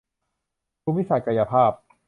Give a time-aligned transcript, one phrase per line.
[0.83, 1.71] ภูมิศาสตร์กายภาพ